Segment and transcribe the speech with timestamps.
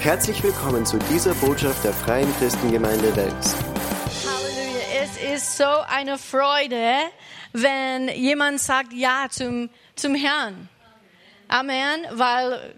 [0.00, 3.54] Herzlich willkommen zu dieser Botschaft der Freien Christengemeinde Wels.
[4.24, 4.80] Halleluja.
[5.02, 6.94] Es ist so eine Freude,
[7.52, 10.70] wenn jemand sagt Ja zum, zum Herrn.
[11.48, 12.74] Amen, weil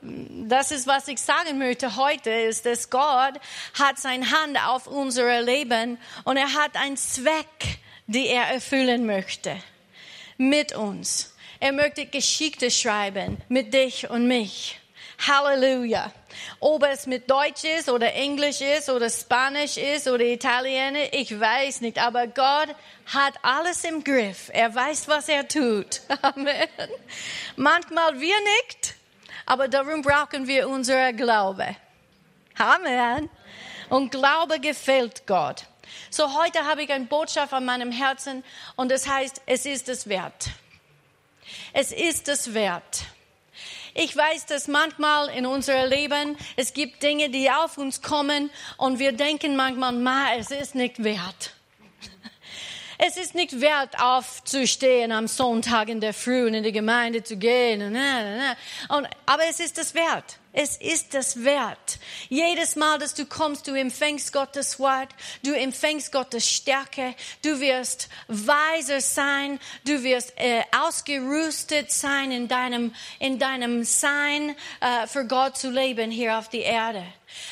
[0.48, 3.34] das ist, was ich sagen möchte heute, ist, dass Gott
[3.78, 7.78] hat seine Hand auf unser Leben und er hat einen Zweck,
[8.08, 9.54] den er erfüllen möchte.
[10.38, 11.36] Mit uns.
[11.60, 14.80] Er möchte Geschichte schreiben mit dich und mich.
[15.24, 16.12] Halleluja.
[16.60, 21.80] Ob es mit Deutsch ist oder Englisch ist oder Spanisch ist oder Italienisch, ich weiß
[21.80, 21.98] nicht.
[21.98, 22.74] Aber Gott
[23.12, 24.50] hat alles im Griff.
[24.52, 26.00] Er weiß, was er tut.
[26.22, 26.68] Amen.
[27.56, 28.94] Manchmal wir nicht,
[29.46, 31.76] aber darum brauchen wir unser Glaube.
[32.58, 33.28] Amen.
[33.88, 35.64] Und Glaube gefällt Gott.
[36.10, 38.44] So heute habe ich eine Botschaft an meinem Herzen
[38.76, 40.50] und das heißt, es ist es wert.
[41.72, 43.04] Es ist es wert.
[43.94, 48.98] Ich weiß, dass manchmal in unserem Leben es gibt Dinge, die auf uns kommen und
[48.98, 51.52] wir denken manchmal, ma, es ist nicht wert.
[52.98, 57.36] Es ist nicht wert, aufzustehen am Sonntag in der Früh und in die Gemeinde zu
[57.36, 57.96] gehen.
[58.88, 60.38] Und, aber es ist es wert.
[60.54, 61.98] Es ist es wert.
[62.28, 65.08] Jedes Mal, dass du kommst, du empfängst Gottes Wort,
[65.42, 72.94] du empfängst Gottes Stärke, du wirst weiser sein, du wirst äh, ausgerüstet sein in deinem,
[73.18, 77.02] in deinem Sein, äh, für Gott zu leben hier auf der Erde.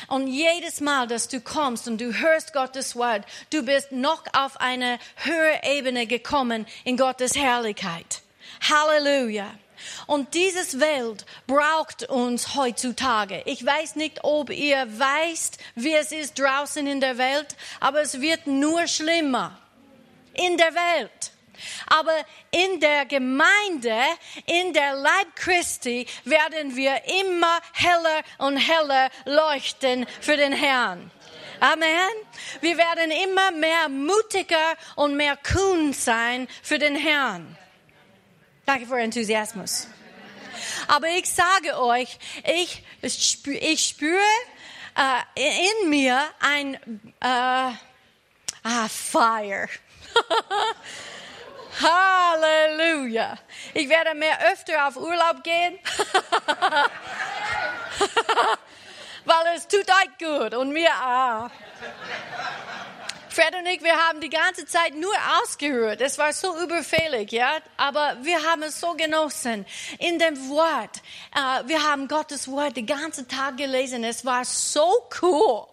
[0.07, 4.59] Und jedes Mal, dass du kommst und du hörst Gottes Wort, du bist noch auf
[4.59, 8.21] eine höhere Ebene gekommen in Gottes Herrlichkeit.
[8.69, 9.47] Halleluja.
[10.07, 13.41] Und dieses Welt braucht uns heutzutage.
[13.45, 18.21] Ich weiß nicht, ob ihr weißt, wie es ist draußen in der Welt, aber es
[18.21, 19.57] wird nur schlimmer.
[20.33, 21.31] In der Welt.
[21.87, 22.15] Aber
[22.51, 23.95] in der Gemeinde,
[24.45, 31.11] in der Leib Christi, werden wir immer heller und heller leuchten für den Herrn.
[31.59, 32.09] Amen.
[32.61, 37.55] Wir werden immer mehr mutiger und mehr kühn sein für den Herrn.
[38.65, 39.87] Danke für Enthusiasmus.
[40.87, 44.19] Aber ich sage euch, ich, ich spüre
[44.95, 46.75] äh, in mir ein
[47.19, 47.27] äh,
[48.63, 49.67] ah, Fire.
[51.79, 53.37] Halleluja.
[53.73, 55.79] Ich werde mehr öfter auf Urlaub gehen.
[59.25, 61.49] Weil es tut euch gut und mir auch.
[63.29, 66.01] Fred und ich, wir haben die ganze Zeit nur ausgehört.
[66.01, 67.59] Es war so überfällig, ja.
[67.77, 69.65] Aber wir haben es so genossen.
[69.99, 71.01] In dem Wort.
[71.33, 74.03] Äh, wir haben Gottes Wort den ganzen Tag gelesen.
[74.03, 75.70] Es war so cool.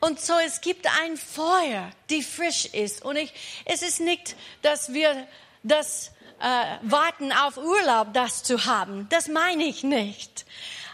[0.00, 3.04] Und so, es gibt ein Feuer, die frisch ist.
[3.04, 3.32] Und ich,
[3.64, 5.26] es ist nicht, dass wir
[5.62, 9.08] das äh, warten auf Urlaub, das zu haben.
[9.10, 10.44] Das meine ich nicht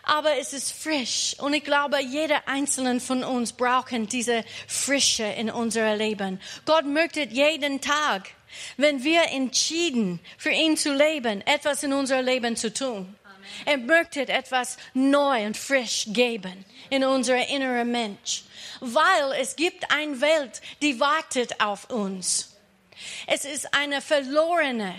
[0.03, 1.37] aber es ist frisch.
[1.39, 6.41] Und ich glaube, jeder einzelne von uns brauchen diese Frische in unser Leben.
[6.65, 8.31] Gott möchte jeden Tag,
[8.77, 13.15] wenn wir entschieden, für ihn zu leben, etwas in unser Leben zu tun.
[13.65, 18.45] Er möchte etwas neu und frisch geben in unser innerer Mensch,
[18.83, 22.57] weil es gibt eine Welt, die wartet auf uns.
[23.29, 24.93] Es ist eine verlorene,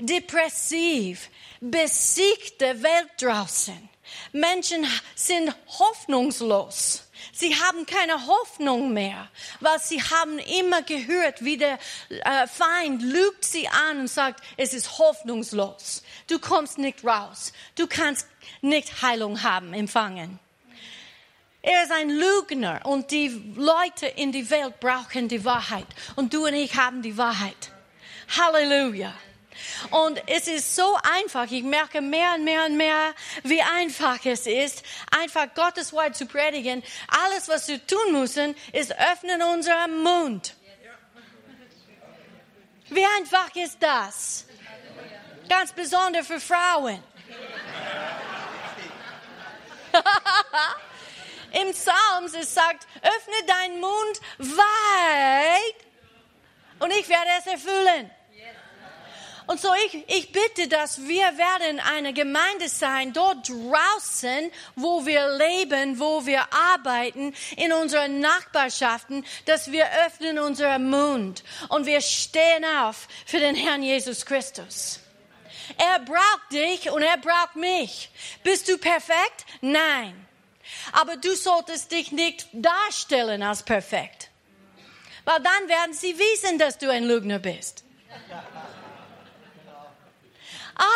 [0.00, 1.30] depressiv,
[1.60, 3.88] besiegte Welt draußen.
[4.32, 7.04] Menschen sind hoffnungslos.
[7.32, 9.28] Sie haben keine Hoffnung mehr,
[9.60, 14.74] weil sie haben immer gehört, wie der äh, Feind lügt sie an und sagt, es
[14.74, 16.02] ist hoffnungslos.
[16.26, 17.52] Du kommst nicht raus.
[17.76, 18.26] Du kannst
[18.60, 20.40] nicht Heilung haben, empfangen.
[21.62, 25.86] Er ist ein Lügner und die Leute in die Welt brauchen die Wahrheit.
[26.16, 27.70] Und du und ich haben die Wahrheit.
[28.38, 29.12] Halleluja.
[29.90, 31.50] Und es ist so einfach.
[31.50, 36.24] Ich merke mehr und mehr und mehr, wie einfach es ist, einfach Gottes Wort zu
[36.24, 36.82] predigen.
[37.24, 40.54] Alles, was wir tun müssen, ist öffnen unseren Mund.
[42.88, 44.46] Wie einfach ist das?
[45.48, 47.02] Ganz besonders für Frauen.
[51.52, 55.76] Im Psalms es sagt, öffne deinen Mund weit
[56.78, 58.10] und ich werde es erfüllen.
[59.50, 65.26] Und so ich, ich bitte, dass wir werden eine Gemeinde sein, dort draußen, wo wir
[65.38, 72.64] leben, wo wir arbeiten, in unseren Nachbarschaften, dass wir öffnen unseren Mund und wir stehen
[72.64, 75.00] auf für den Herrn Jesus Christus.
[75.76, 78.08] Er braucht dich und er braucht mich.
[78.44, 79.46] Bist du perfekt?
[79.60, 80.28] Nein.
[80.92, 84.30] Aber du solltest dich nicht darstellen als perfekt.
[85.24, 87.84] Weil dann werden sie wissen, dass du ein Lügner bist.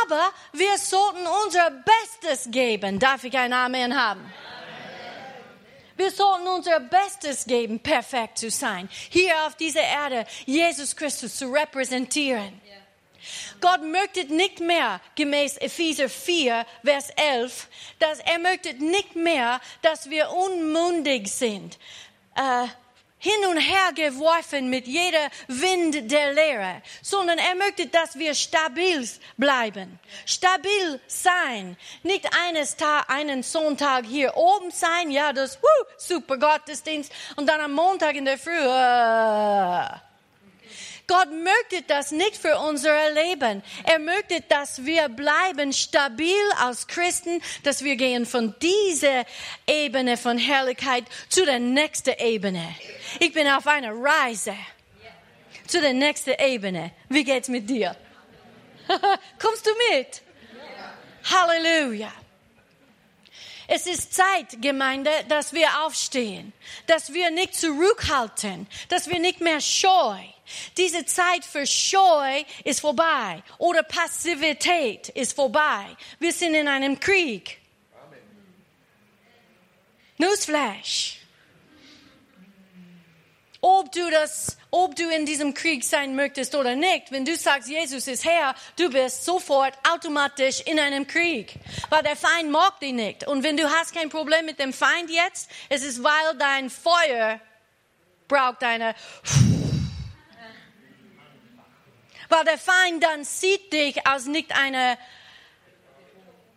[0.07, 2.99] Aber wir sollten unser Bestes geben.
[2.99, 4.33] Darf ich ein Amen haben?
[5.97, 8.89] Wir sollten unser Bestes geben, perfekt zu sein.
[9.11, 12.61] Hier auf dieser Erde Jesus Christus zu repräsentieren.
[13.61, 17.69] Gott möchte nicht mehr, gemäß Epheser 4, Vers 11,
[17.99, 21.79] dass er möchte nicht mehr, dass wir unmündig sind.
[22.37, 22.67] Äh,
[23.25, 29.09] hin und her geworfen mit jeder Wind der Lehre, sondern er möchte, dass wir stabil
[29.39, 36.37] bleiben, stabil sein, nicht eines Tag, einen Sonntag hier oben sein, ja, das wuh, super
[36.37, 38.51] Gottesdienst und dann am Montag in der Früh.
[38.51, 40.14] Äh,
[41.07, 43.63] Gott möchte das nicht für unser Leben.
[43.85, 49.25] Er möchte, dass wir bleiben stabil als Christen, dass wir gehen von dieser
[49.67, 52.75] Ebene von Herrlichkeit zu der nächsten Ebene.
[53.21, 54.55] Ich bin auf einer Reise
[55.67, 56.93] zu der nächsten Ebene.
[57.09, 57.95] Wie geht's mit dir?
[59.39, 60.23] Kommst du mit?
[61.31, 62.13] Halleluja.
[63.67, 66.53] Es ist Zeit, Gemeinde, dass wir aufstehen,
[66.87, 70.19] dass wir nicht zurückhalten, dass wir nicht mehr scheu.
[70.77, 75.87] Diese Zeit für Scheu ist vorbei oder Passivität ist vorbei.
[76.19, 77.59] Wir sind in einem Krieg.
[80.19, 81.19] Newsflash.
[83.67, 87.67] Ob du das, ob du in diesem Krieg sein möchtest oder nicht, wenn du sagst,
[87.67, 91.55] Jesus ist Herr, du bist sofort automatisch in einem Krieg,
[91.89, 93.27] weil der Feind mag dich nicht.
[93.27, 97.41] Und wenn du hast kein Problem mit dem Feind jetzt, es ist, weil dein Feuer
[98.29, 98.95] braucht eine,
[102.29, 104.99] weil der Feind dann sieht dich als nicht eine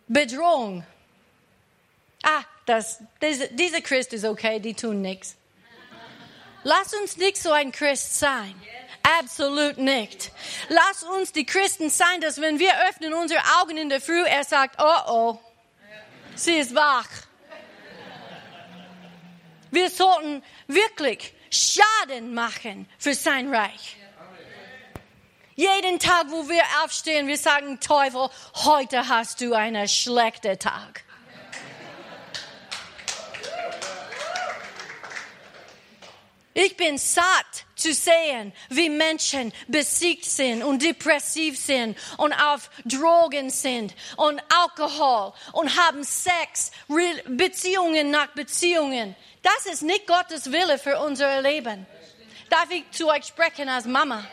[0.06, 0.84] Bedrohung.
[2.22, 5.36] Ah, das, diese, diese Christ ist okay, die tun nichts.
[6.64, 8.54] Lass uns nicht so ein Christ sein.
[9.20, 10.32] Absolut nicht.
[10.68, 14.44] Lass uns die Christen sein, dass wenn wir öffnen unsere Augen in der Früh, er
[14.44, 15.38] sagt, oh oh,
[16.34, 17.08] sie ist wach.
[19.70, 23.96] Wir sollten wirklich Schaden machen für sein Reich.
[25.58, 31.02] Jeden Tag, wo wir aufstehen, wir sagen, Teufel, heute hast du einen schlechten Tag.
[36.54, 43.50] Ich bin satt zu sehen, wie Menschen besiegt sind und depressiv sind und auf Drogen
[43.50, 46.70] sind und Alkohol und haben Sex,
[47.26, 49.16] Beziehungen nach Beziehungen.
[49.42, 51.84] Das ist nicht Gottes Wille für unser Leben.
[52.48, 54.24] Darf ich zu euch sprechen als Mama?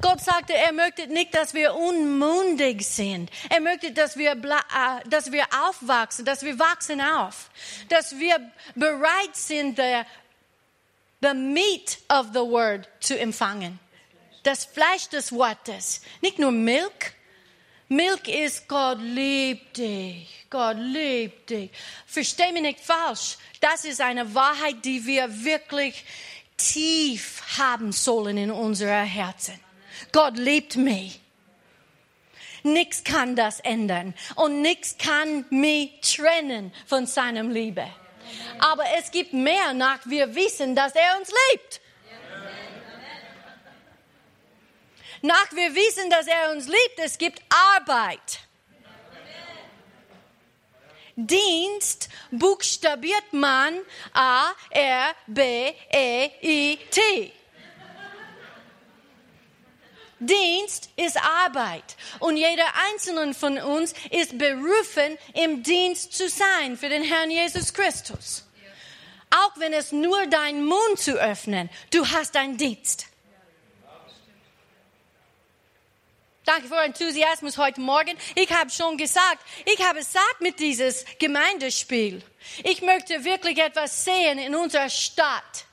[0.00, 3.30] Gott sagte, er möchte nicht, dass wir unmündig sind.
[3.48, 7.50] Er möchte, dass wir, äh, dass wir aufwachsen, dass wir wachsen auf,
[7.88, 8.38] dass wir
[8.74, 10.02] bereit sind, the,
[11.22, 13.78] the meat of the word zu empfangen.
[14.42, 17.12] Das Fleisch des Wortes, nicht nur Milch.
[17.88, 21.70] Milch ist Gott liebt dich, Gott liebt dich.
[22.06, 23.36] Versteh mich nicht falsch.
[23.60, 26.04] Das ist eine Wahrheit, die wir wirklich
[26.56, 29.63] tief haben sollen in unserer Herzen.
[30.12, 31.20] Gott liebt mich.
[32.62, 37.86] Nichts kann das ändern und nichts kann mich trennen von seinem Liebe.
[38.58, 41.80] Aber es gibt mehr nach, wir wissen, dass er uns liebt.
[45.20, 47.40] Nach wir wissen, dass er uns liebt, es gibt
[47.76, 48.40] Arbeit.
[51.16, 53.78] Dienst buchstabiert man
[54.12, 57.32] A, R, B, E, I, T.
[60.20, 61.96] Dienst ist Arbeit.
[62.20, 67.72] Und jeder einzelne von uns ist berufen, im Dienst zu sein für den Herrn Jesus
[67.72, 68.44] Christus.
[69.30, 73.06] Auch wenn es nur dein Mund zu öffnen, du hast einen Dienst.
[76.44, 78.18] Danke für Enthusiasmus heute Morgen.
[78.34, 82.22] Ich habe schon gesagt, ich habe satt mit dieses Gemeindespiel.
[82.62, 85.64] Ich möchte wirklich etwas sehen in unserer Stadt.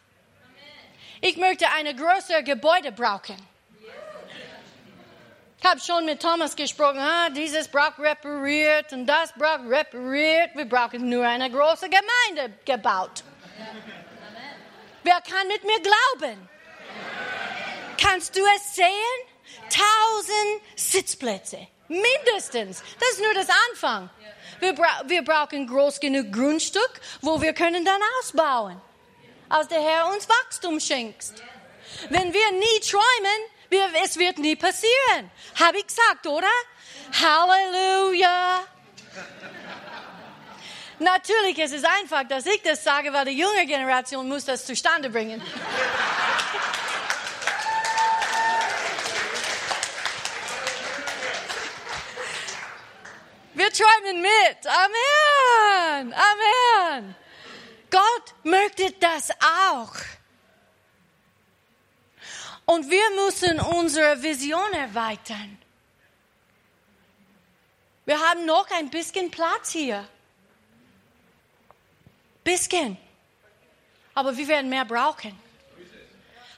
[1.20, 3.36] Ich möchte eine größere Gebäude brauchen.
[5.64, 10.56] Ich habe schon mit Thomas gesprochen, ah, dieses braucht repariert und das braucht repariert.
[10.56, 13.24] Wir brauchen nur eine große Gemeinde gebaut.
[15.04, 16.50] Wer kann mit mir glauben?
[17.96, 18.88] Kannst du es sehen?
[19.70, 22.82] Tausend Sitzplätze, mindestens.
[23.00, 24.10] Das ist nur das Anfang.
[24.60, 28.82] Wir, bra wir brauchen groß genug Grundstück, wo wir können dann ausbauen,
[29.48, 31.34] als der Herr uns Wachstum schenkt.
[32.10, 35.32] Wenn wir nie träumen, wir, es wird nie passieren.
[35.58, 36.50] Habe ich gesagt, oder?
[37.14, 38.66] Halleluja.
[41.00, 45.10] Natürlich, ist es einfach, dass ich das sage, weil die junge Generation muss das zustande
[45.10, 45.42] bringen.
[53.54, 54.68] Wir träumen mit.
[54.68, 56.14] Amen.
[56.14, 57.16] Amen.
[57.90, 59.32] Gott möchte das
[59.70, 59.94] auch.
[62.72, 65.58] Und wir müssen unsere Vision erweitern.
[68.06, 70.08] Wir haben noch ein bisschen Platz hier.
[72.46, 72.96] Bisschen.
[74.14, 75.38] Aber wir werden mehr brauchen.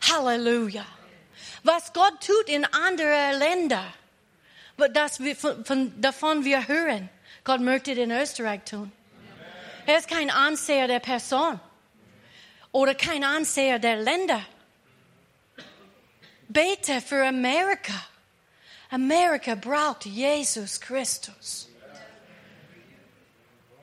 [0.07, 0.85] Halleluja.
[1.63, 3.93] Was Gott tut in anderen Ländern,
[4.93, 7.09] das wir, von, von, davon wir hören,
[7.43, 8.91] Gott möchte in Österreich tun.
[9.87, 11.59] Er ist kein Anseher der Person
[12.71, 14.45] oder kein Anseher der Länder.
[16.53, 17.93] Bete für Amerika.
[18.91, 21.67] Amerika braucht Jesus Christus.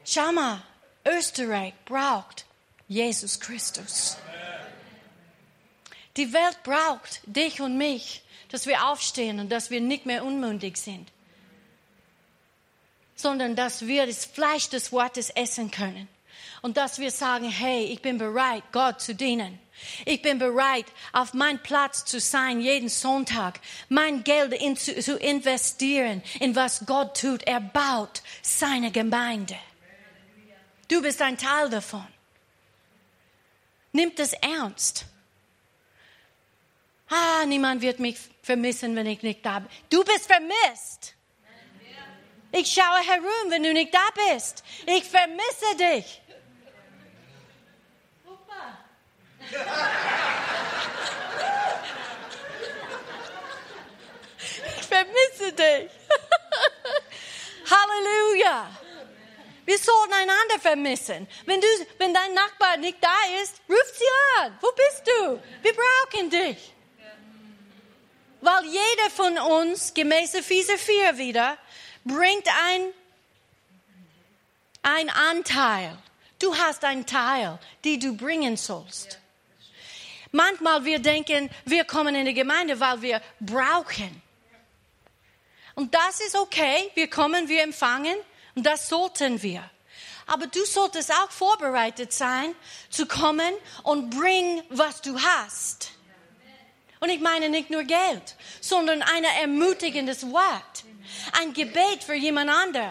[0.05, 0.63] Schau mal,
[1.05, 2.45] Österreich braucht
[2.89, 4.17] Jesus Christus.
[6.17, 10.77] Die Welt braucht dich und mich, dass wir aufstehen und dass wir nicht mehr unmündig
[10.77, 11.11] sind
[13.21, 16.09] sondern dass wir das Fleisch des Wortes essen können.
[16.63, 19.59] Und dass wir sagen, hey, ich bin bereit, Gott zu dienen.
[20.05, 25.17] Ich bin bereit, auf meinen Platz zu sein, jeden Sonntag, mein Geld in, zu, zu
[25.17, 27.43] investieren in was Gott tut.
[27.45, 29.57] Er baut seine Gemeinde.
[30.89, 32.07] Du bist ein Teil davon.
[33.93, 35.07] Nimm das ernst.
[37.09, 39.69] Ah, niemand wird mich vermissen, wenn ich nicht da bin.
[39.89, 41.15] Du bist vermisst.
[42.53, 44.65] Ich schaue herum, wenn du nicht da bist.
[44.87, 46.21] Ich vermisse dich.
[48.25, 48.79] Super.
[54.79, 55.91] Ich vermisse dich.
[57.71, 58.71] Halleluja.
[59.65, 61.29] Wir sollten einander vermissen.
[61.47, 61.67] Wenn, du,
[61.99, 64.05] wenn dein Nachbar nicht da ist, ruf sie
[64.39, 64.59] an.
[64.61, 65.41] Wo bist du?
[65.63, 66.73] Wir brauchen dich.
[68.41, 71.59] Weil jeder von uns, gemäß Epheser 4 wieder,
[72.05, 72.93] bringt ein,
[74.83, 75.99] ein Anteil.
[76.39, 79.21] Du hast einen Teil, den du bringen sollst.
[80.33, 84.23] Manchmal wir denken, wir kommen in die Gemeinde, weil wir brauchen.
[85.75, 86.91] Und das ist okay.
[86.95, 88.17] Wir kommen, wir empfangen
[88.55, 89.69] und das sollten wir.
[90.27, 92.55] Aber du solltest auch vorbereitet sein,
[92.89, 95.90] zu kommen und bring, was du hast.
[97.01, 100.85] Und ich meine nicht nur Geld, sondern ein ermutigendes Wort
[101.41, 102.91] ein Gebet für jemand anderen,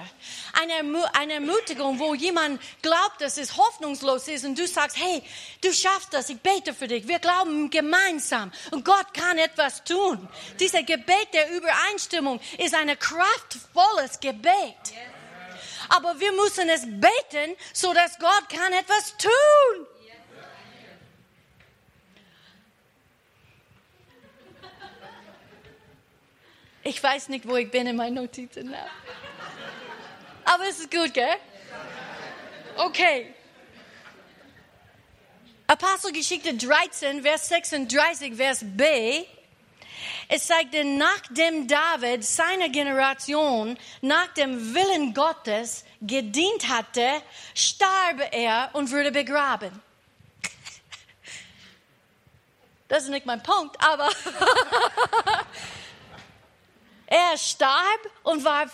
[0.53, 5.21] eine, Ermutigung, wo jemand glaubt, dass es hoffnungslos ist und du sagst, hey,
[5.61, 10.27] du schaffst das, ich bete für dich, wir glauben gemeinsam und Gott kann etwas tun.
[10.59, 14.75] Dieser Gebet der Übereinstimmung ist ein kraftvolles Gebet.
[15.89, 19.87] Aber wir müssen es beten, so dass Gott kann etwas tun.
[26.89, 28.73] Ich weiß nicht, wo ich bin in meinen Notizen.
[30.43, 31.35] Aber es ist gut, gell?
[32.77, 33.31] Okay.
[35.67, 39.23] Apostelgeschichte 13, Vers 36, Vers B.
[40.29, 47.21] Es denn nachdem David seiner Generation nach dem Willen Gottes gedient hatte,
[47.53, 49.79] starb er und wurde begraben.
[52.87, 54.09] Das ist nicht mein Punkt, aber
[57.11, 58.69] Er starb und war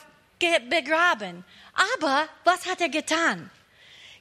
[0.69, 1.45] begraben.
[1.97, 3.49] Aber was hat er getan?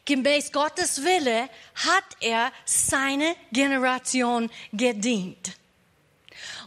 [0.04, 5.56] Gemäß Gottes Wille hat er seine Generation gedient.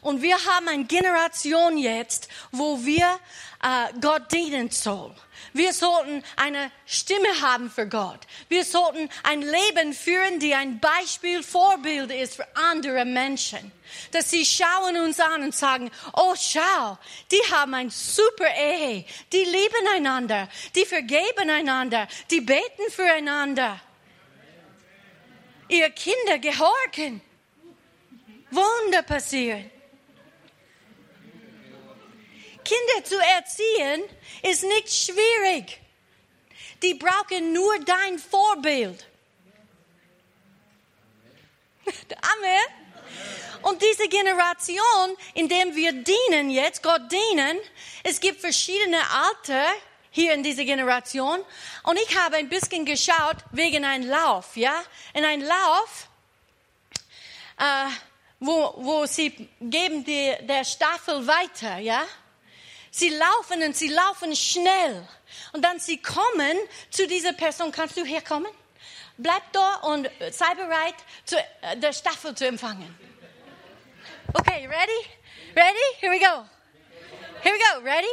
[0.01, 3.19] Und wir haben eine Generation jetzt, wo wir
[3.63, 5.15] äh, Gott dienen sollen.
[5.53, 8.19] Wir sollten eine Stimme haben für Gott.
[8.49, 13.71] Wir sollten ein Leben führen, die ein Beispiel, Vorbild ist für andere Menschen.
[14.11, 16.97] Dass sie schauen uns an und sagen, oh schau,
[17.31, 23.79] die haben ein super Ehe, die lieben einander, die vergeben einander, die beten füreinander.
[25.69, 27.21] Ihre Kinder gehorchen.
[28.51, 29.69] Wunder passieren.
[32.67, 34.03] Kinder zu erziehen
[34.43, 35.79] ist nicht schwierig.
[36.83, 39.07] Die brauchen nur dein Vorbild.
[41.85, 42.65] Amen.
[43.61, 47.57] Und diese Generation, in der wir dienen jetzt, Gott dienen,
[48.03, 49.65] es gibt verschiedene Alter
[50.11, 51.39] hier in dieser Generation.
[51.83, 54.83] Und ich habe ein bisschen geschaut wegen einem Lauf, ja.
[55.13, 56.09] In einem Lauf,
[57.57, 57.87] äh,
[58.39, 62.05] wo, wo sie geben die, der Staffel weiter, ja.
[62.91, 65.07] Sie laufen und sie laufen schnell.
[65.53, 66.57] Und dann sie kommen
[66.89, 67.71] zu dieser Person.
[67.71, 68.51] Kannst du herkommen?
[69.17, 72.95] Bleib da und sei bereit, zu, äh, der Staffel zu empfangen.
[74.33, 75.07] Okay, ready?
[75.55, 75.87] Ready?
[75.99, 76.45] Here we go.
[77.41, 77.83] Here we go.
[77.83, 78.07] Ready?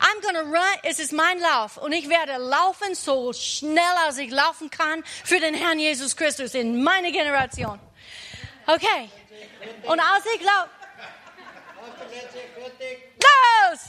[0.00, 0.78] I'm gonna run.
[0.82, 5.38] Es ist mein Lauf und ich werde laufen so schnell als ich laufen kann für
[5.38, 7.78] den Herrn Jesus Christus in meine Generation.
[8.66, 9.10] Okay.
[9.84, 10.77] Und als ich laufe.
[13.20, 13.80] Los!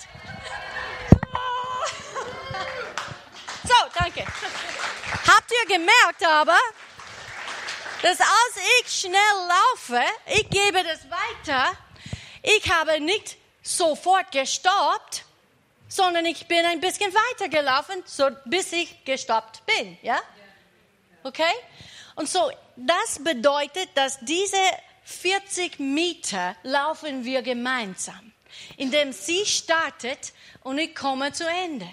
[3.63, 4.25] So, danke.
[5.27, 6.57] Habt ihr gemerkt aber,
[8.01, 11.71] dass als ich schnell laufe, ich gebe das weiter,
[12.41, 15.25] ich habe nicht sofort gestoppt,
[15.87, 20.19] sondern ich bin ein bisschen weitergelaufen, so bis ich gestoppt bin, ja?
[21.23, 21.51] Okay?
[22.15, 24.57] Und so, das bedeutet, dass diese
[25.09, 28.31] 40 Meter laufen wir gemeinsam,
[28.77, 31.89] indem sie startet und ich komme zu Ende.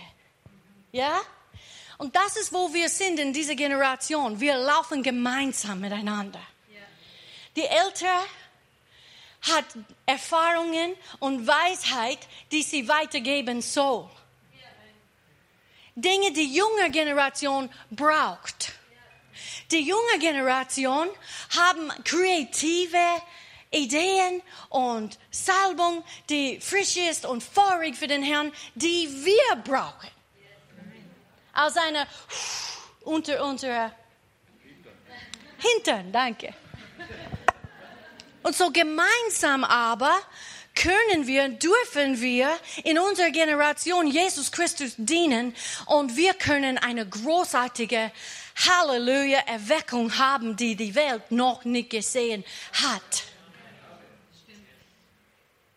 [0.93, 1.21] Ja?
[1.97, 4.39] Und das ist, wo wir sind in dieser Generation.
[4.39, 6.43] Wir laufen gemeinsam miteinander.
[7.57, 8.21] Die Ältere
[9.41, 9.65] hat
[10.05, 12.19] Erfahrungen und Weisheit,
[12.53, 14.11] die sie weitergeben soll.
[15.95, 18.73] Dinge, die junge Generation braucht.
[19.71, 21.09] Die junge Generation
[21.57, 22.99] haben kreative
[23.71, 30.11] Ideen und Salbung, die frisch ist und feurig für den Herrn, die wir brauchen.
[31.53, 32.07] Als eine
[33.03, 33.93] unter unserer
[35.59, 36.55] Hintern, danke.
[38.43, 40.15] Und so gemeinsam aber
[40.77, 42.51] können wir, dürfen wir
[42.85, 45.55] in unserer Generation Jesus Christus dienen
[45.87, 48.13] und wir können eine großartige
[48.57, 53.25] Halleluja Erweckung haben, die die Welt noch nicht gesehen hat.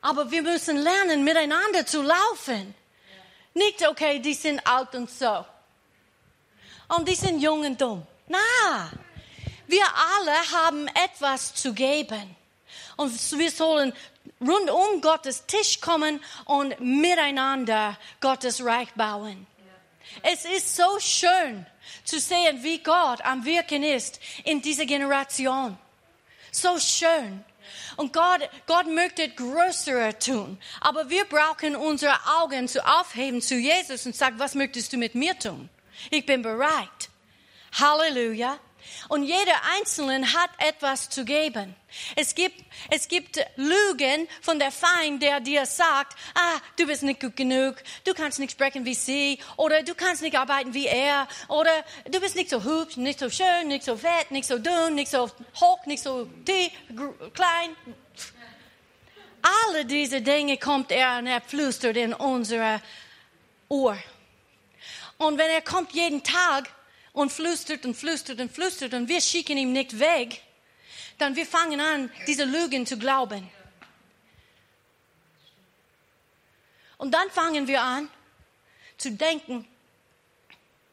[0.02, 2.74] Aber wir müssen lernen, miteinander zu laufen.
[3.54, 5.46] Nicht, okay, die sind alt und so.
[6.88, 8.06] Und die sind jung und dumm.
[8.28, 8.92] Na,
[9.68, 9.86] wir
[10.18, 12.36] alle haben etwas zu geben.
[12.96, 13.94] Und wir sollen
[14.40, 19.46] rund um Gottes Tisch kommen und miteinander Gottes Reich bauen.
[20.24, 21.66] Es ist so schön
[22.04, 25.78] zu sehen, wie Gott am Wirken ist in dieser Generation.
[26.52, 27.44] So schön.
[27.98, 30.58] Und Gott, Gott möchte größere tun.
[30.82, 35.16] Aber wir brauchen unsere Augen zu aufheben zu Jesus und sagen, was möchtest du mit
[35.16, 35.70] mir tun?
[36.10, 37.10] Ich bin bereit.
[37.74, 38.58] Halleluja.
[39.08, 41.76] Und jeder Einzelne hat etwas zu geben.
[42.16, 47.20] Es gibt, es gibt Lügen von der Feind, der dir sagt, ah, du bist nicht
[47.20, 51.28] gut genug, du kannst nicht sprechen wie sie, oder du kannst nicht arbeiten wie er,
[51.48, 51.72] oder
[52.10, 55.10] du bist nicht so hübsch, nicht so schön, nicht so fett, nicht so dünn, nicht
[55.12, 56.72] so hoch, nicht so tief,
[57.34, 57.76] klein.
[59.42, 62.82] Alle diese Dinge kommt er und er flüstert in unser
[63.70, 63.98] Ohr.
[65.18, 66.70] Und wenn er kommt jeden Tag,
[67.14, 70.42] und flüstert und flüstert und flüstert und wir schicken ihn nicht weg,
[71.18, 73.50] dann wir fangen an, diese Lügen zu glauben.
[76.98, 78.10] Und dann fangen wir an
[78.98, 79.66] zu denken,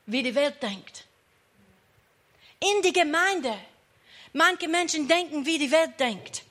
[0.06, 1.04] wie die Welt denkt.
[2.60, 3.58] In die Gemeinde.
[4.32, 6.42] Manche Menschen denken, wie die Welt denkt.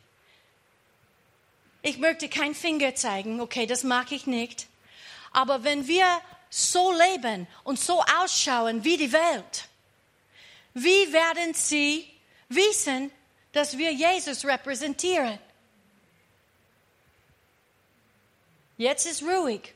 [1.82, 4.68] Ich möchte keinen Finger zeigen, okay, das mag ich nicht.
[5.32, 6.22] Aber wenn wir
[6.56, 9.68] so leben und so ausschauen wie die Welt,
[10.74, 12.10] wie werden sie
[12.48, 13.12] wissen,
[13.52, 15.38] dass wir Jesus repräsentieren?
[18.78, 19.74] Jetzt ist ruhig.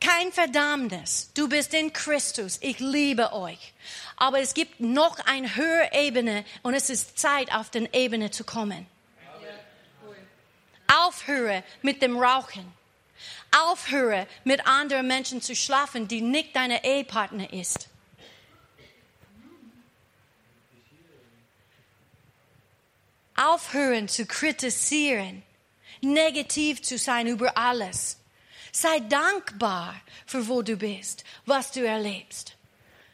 [0.00, 1.30] Kein Verdammnis.
[1.34, 2.58] Du bist in Christus.
[2.60, 3.72] Ich liebe euch.
[4.16, 8.44] Aber es gibt noch eine höhere Ebene und es ist Zeit, auf den Ebene zu
[8.44, 8.86] kommen.
[10.86, 12.77] Aufhöre mit dem Rauchen.
[13.50, 17.88] Aufhöre, mit anderen Menschen zu schlafen, die nicht deine Ehepartner ist.
[23.36, 25.42] Aufhören zu kritisieren,
[26.00, 28.18] negativ zu sein über alles.
[28.72, 29.94] Sei dankbar
[30.26, 32.56] für wo du bist, was du erlebst.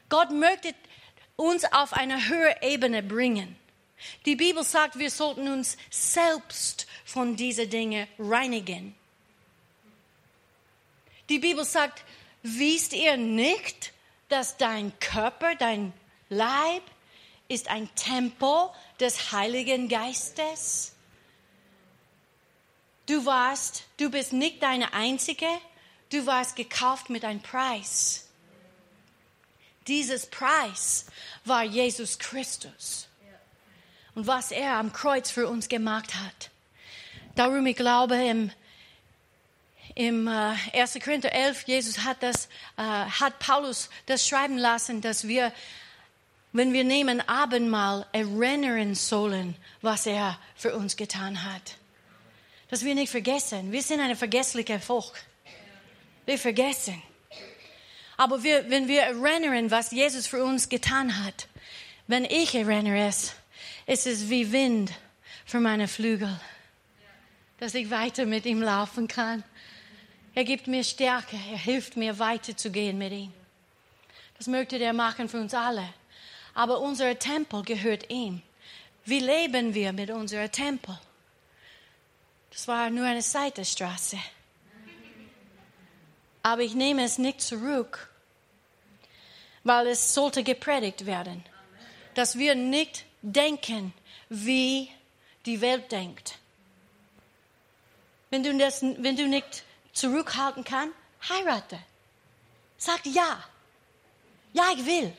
[0.09, 0.75] Gott möchte
[1.37, 3.57] uns auf eine höhere Ebene bringen.
[4.27, 8.95] Die Bibel sagt, wir sollten uns selbst von diesen Dingen reinigen.
[11.29, 12.05] Die Bibel sagt,
[12.43, 13.93] wisst ihr nicht,
[14.29, 15.93] dass dein Körper, dein
[16.29, 16.83] Leib
[17.49, 20.95] ist ein Tempel des Heiligen Geistes?
[23.07, 25.49] Du warst, du bist nicht deine einzige,
[26.11, 28.29] du warst gekauft mit einem Preis.
[29.87, 31.07] Dieses Preis
[31.45, 33.09] war Jesus Christus.
[34.15, 36.51] Und was er am Kreuz für uns gemacht hat.
[37.35, 38.51] Darum, ich glaube, im
[39.95, 40.99] im äh, 1.
[41.03, 45.53] Korinther 11, Jesus hat das, äh, hat Paulus das schreiben lassen, dass wir,
[46.53, 51.77] wenn wir nehmen Abendmahl, erinnern sollen, was er für uns getan hat.
[52.71, 53.71] Dass wir nicht vergessen.
[53.71, 55.15] Wir sind eine vergessliche Volk.
[56.27, 57.01] Wir vergessen.
[58.17, 61.49] Aber wir, wenn wir erinnern, was Jesus für uns getan hat,
[62.07, 63.35] wenn ich erinnere es,
[63.87, 64.93] ist es wie Wind
[65.45, 66.41] für meine Flügel,
[67.59, 69.45] dass ich weiter mit ihm laufen kann.
[70.35, 73.33] Er gibt mir Stärke, er hilft mir weiterzugehen mit ihm.
[74.37, 75.89] Das möchte er machen für uns alle.
[76.55, 78.43] Aber unser Tempel gehört ihm.
[79.05, 80.99] Wie leben wir mit unserem Tempel?
[82.51, 84.19] Das war nur eine Seitenstraße.
[86.43, 88.11] Aber ich nehme es nicht zurück,
[89.63, 91.45] weil es sollte gepredigt werden,
[92.15, 93.95] dass wir nicht denken,
[94.29, 94.91] wie
[95.47, 96.39] die Welt denkt.
[98.31, 99.65] Wenn du, das, wenn du nicht
[99.95, 100.95] zurückhalten kannst,
[101.29, 101.79] heirate.
[102.77, 103.43] Sag ja.
[104.53, 105.17] Ja, ich will.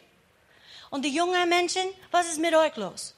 [0.92, 3.16] Und die jungen Menschen, was ist mit euch los?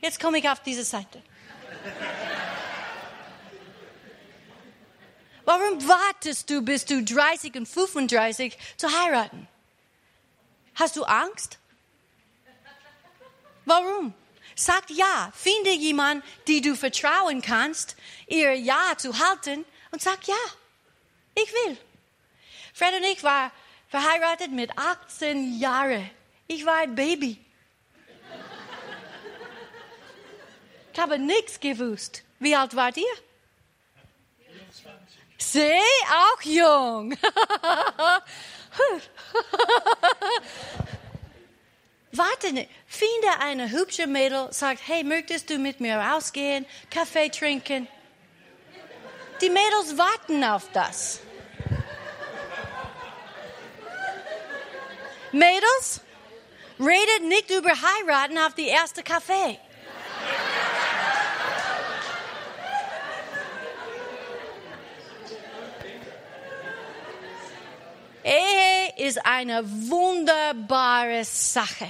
[0.00, 1.22] Jetzt komme ich auf diese Seite.
[5.44, 9.46] Warum wartest du, bis du 30 und 35 zu heiraten?
[10.74, 11.58] Hast du Angst?
[13.64, 14.14] Warum?
[14.54, 15.32] Sag ja.
[15.34, 20.34] Finde jemanden, die du vertrauen kannst, ihr Ja zu halten und sag ja.
[21.34, 21.76] Ich will.
[22.72, 23.50] Fred und ich waren
[23.88, 26.10] verheiratet mit 18 Jahren.
[26.46, 27.40] Ich war ein Baby.
[30.92, 32.22] Ich habe nichts gewusst.
[32.38, 33.04] Wie alt wart ihr?
[35.38, 37.16] Seh, auch jung.
[42.16, 42.70] Warte nicht.
[42.86, 47.88] Finde eine hübsche Mädel, sagt, hey, möchtest du mit mir rausgehen, Kaffee trinken?
[49.40, 51.20] Die Mädels warten auf das.
[55.32, 56.02] Mädels,
[56.78, 59.58] redet nicht über heiraten auf die erste Kaffee.
[68.22, 71.88] Ehe ist eine wunderbare Sache.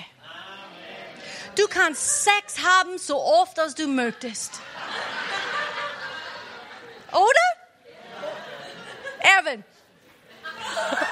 [1.56, 4.60] Du kannst Sex haben, so oft als du möchtest.
[7.12, 7.24] Oder?
[9.20, 9.64] Erwin.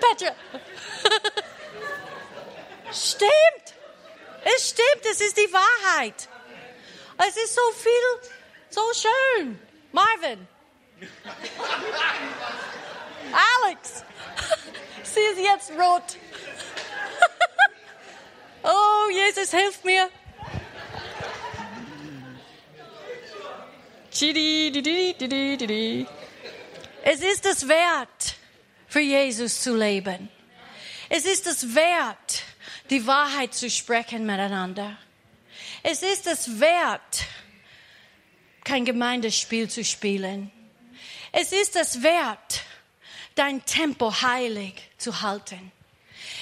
[0.00, 0.34] Petra.
[2.92, 3.30] Stimmt.
[4.44, 6.28] Es stimmt, es ist die Wahrheit.
[7.26, 8.30] Es ist so viel,
[8.70, 9.58] so schön.
[9.92, 10.48] Marvin.
[13.64, 14.04] Alex.
[15.14, 16.02] Sie ist jetzt rot.
[18.64, 20.08] Oh, Jesus, hilf mir.
[27.02, 28.36] Es ist es wert,
[28.86, 30.28] für Jesus zu leben.
[31.08, 32.44] Es ist es wert,
[32.88, 34.96] die Wahrheit zu sprechen miteinander.
[35.82, 37.24] Es ist es wert,
[38.62, 40.52] kein Gemeindespiel zu spielen.
[41.32, 42.62] Es ist es wert,
[43.34, 45.72] dein Tempo heilig zu halten.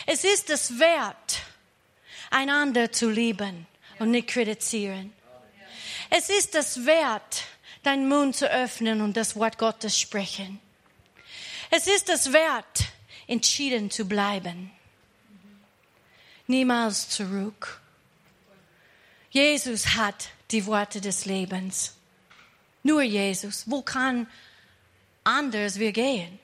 [0.07, 1.43] Es ist es wert,
[2.31, 3.67] einander zu lieben
[3.99, 5.13] und nicht kritisieren.
[6.11, 7.45] Es ist es wert,
[7.83, 10.61] deinen Mund zu öffnen und das Wort Gottes sprechen.
[11.71, 12.85] Es ist es wert,
[13.27, 14.71] entschieden zu bleiben.
[16.49, 17.81] Niemals zurück.
[19.31, 21.95] Jesus hat die Worte des Lebens.
[22.83, 23.71] Nur Jesus.
[23.71, 24.27] Wo kann
[25.23, 26.41] anders wir gehen?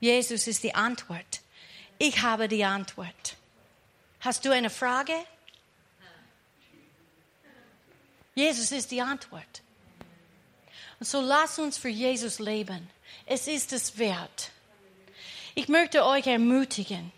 [0.00, 1.40] Jesus ist die Antwort.
[1.98, 3.36] Ich habe die Antwort.
[4.20, 5.14] Hast du eine Frage?
[8.34, 9.62] Jesus ist die Antwort.
[11.00, 12.88] Und so lass uns für Jesus leben.
[13.26, 14.52] Es ist es wert.
[15.54, 17.12] Ich möchte euch ermutigen,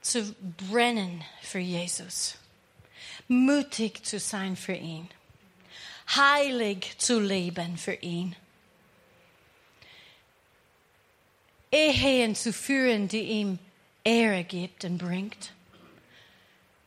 [0.00, 0.36] zu
[0.70, 2.36] brennen für Jesus,
[3.26, 5.08] mutig zu sein für ihn
[6.14, 8.36] heilig zu leben für ihn.
[11.76, 13.58] Ehen zu führen, die ihm
[14.04, 15.52] Ehre gibt und bringt.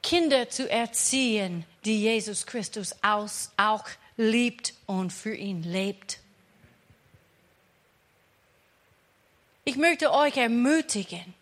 [0.02, 3.86] Kinder zu erziehen, die Jesus Christus aus, auch
[4.17, 6.19] liebt und für ihn lebt.
[9.65, 11.34] Ich möchte euch ermutigen,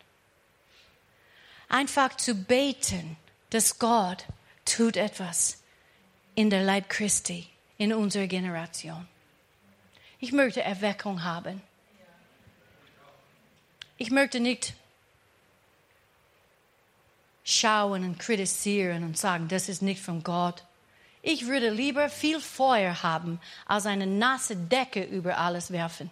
[1.70, 3.16] einfach zu beten,
[3.52, 4.26] dass Gott
[4.66, 5.64] tut etwas
[6.36, 9.08] in der Leib Christi in unserer Generation.
[10.20, 11.62] Ich möchte Erweckung haben.
[13.98, 14.74] Ich möchte nicht
[17.44, 20.64] schauen und kritisieren und sagen, das ist nicht von Gott.
[21.22, 26.12] Ich würde lieber viel Feuer haben, als eine nasse Decke über alles werfen.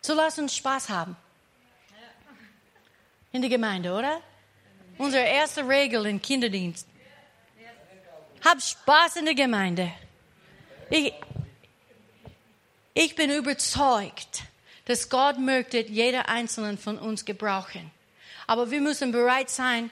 [0.00, 1.16] So lass uns Spaß haben.
[3.32, 4.20] In der Gemeinde, oder?
[4.98, 6.86] Unsere erste Regel im Kinderdienst.
[8.44, 9.92] Hab Spaß in der Gemeinde.
[10.88, 11.12] Ich,
[12.96, 14.44] ich bin überzeugt,
[14.86, 17.90] dass Gott möchte jeder einzelnen von uns gebrauchen.
[18.46, 19.90] Aber wir müssen bereit sein,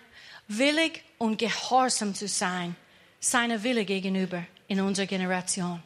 [0.48, 2.76] willig und gehorsam zu sein,
[3.20, 5.82] seiner Wille gegenüber in unserer Generation.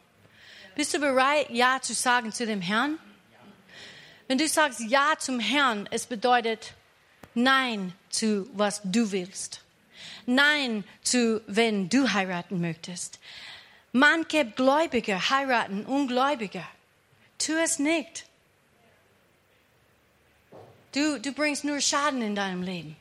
[0.76, 2.98] Bist du bereit, Ja zu sagen zu dem Herrn?
[4.28, 6.72] Wenn du sagst Ja zum Herrn, es bedeutet
[7.34, 9.62] Nein zu was du willst.
[10.24, 13.18] Nein zu wenn du heiraten möchtest.
[13.90, 16.62] Manche Gläubige heiraten Ungläubige.
[17.38, 18.24] Tu es nicht.
[20.92, 22.96] Du, du bringst nur Schaden in deinem Leben.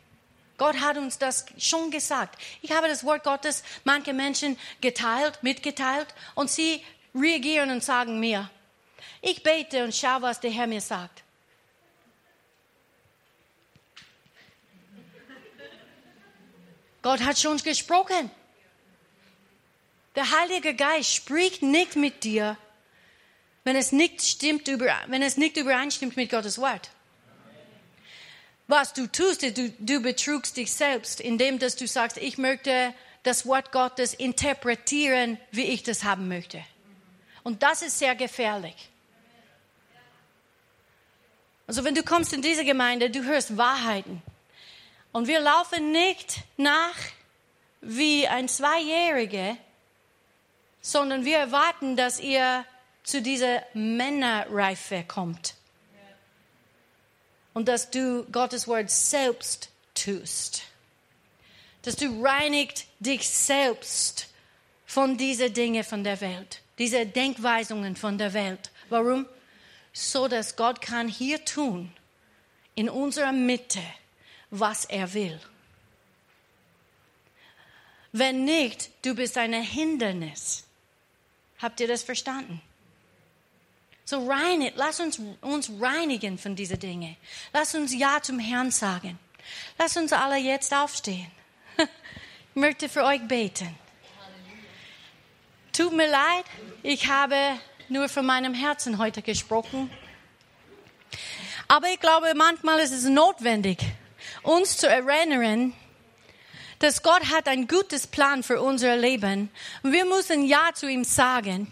[0.57, 2.39] Gott hat uns das schon gesagt.
[2.61, 8.49] Ich habe das Wort Gottes manche Menschen geteilt, mitgeteilt und sie reagieren und sagen mir,
[9.21, 11.23] ich bete und schaue, was der Herr mir sagt.
[17.01, 18.31] Gott hat schon gesprochen.
[20.15, 22.57] Der Heilige Geist spricht nicht mit dir,
[23.67, 26.89] wenn es nicht stimmt, wenn es nicht übereinstimmt mit Gottes Wort.
[28.67, 33.45] Was du tust, du, du betrugst dich selbst, indem dass du sagst, ich möchte das
[33.45, 36.63] Wort Gottes interpretieren, wie ich das haben möchte.
[37.43, 38.87] Und das ist sehr gefährlich.
[41.67, 44.21] Also wenn du kommst in diese Gemeinde, du hörst Wahrheiten.
[45.11, 46.95] Und wir laufen nicht nach
[47.81, 49.57] wie ein Zweijähriger,
[50.79, 52.63] sondern wir erwarten, dass ihr
[53.07, 55.55] zu dieser Männerreife kommt.
[57.53, 60.63] Und dass du Gottes Wort selbst tust.
[61.83, 64.27] Dass du reinigt dich selbst
[64.85, 68.71] von diesen Dingen von der Welt diese Denkweisungen von der Welt.
[68.89, 69.25] Warum?
[69.93, 71.91] So dass Gott kann hier tun,
[72.75, 73.81] in unserer Mitte,
[74.51, 75.39] was er will.
[78.11, 80.65] Wenn nicht, du bist ein Hindernis.
[81.59, 82.61] Habt ihr das verstanden?
[84.09, 87.17] So reinig, lass uns uns reinigen von diesen Dingen.
[87.51, 89.19] Lass uns Ja zum Herrn sagen.
[89.77, 91.29] Lass uns alle jetzt aufstehen.
[92.55, 93.75] Ich möchte für euch beten.
[95.73, 96.45] Tut mir leid,
[96.81, 97.35] ich habe
[97.87, 99.91] nur von meinem Herzen heute gesprochen.
[101.67, 103.77] Aber ich glaube, manchmal ist es notwendig,
[104.41, 105.73] uns zu erinnern,
[106.79, 109.51] dass Gott hat ein gutes Plan für unser Leben.
[109.83, 111.71] Und wir müssen Ja zu ihm sagen.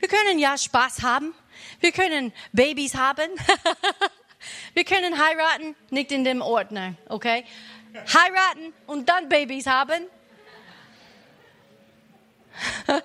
[0.00, 1.32] Wir können ja Spaß haben.
[1.80, 3.28] Wir können Babys haben.
[4.74, 7.44] wir können heiraten, nicht in dem Ordner, okay?
[7.94, 10.06] Heiraten und dann Babys haben.